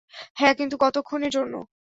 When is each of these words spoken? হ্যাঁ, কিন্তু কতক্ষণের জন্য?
হ্যাঁ, 0.37 0.53
কিন্তু 0.53 0.75
কতক্ষণের 0.77 1.31
জন্য? 1.31 1.53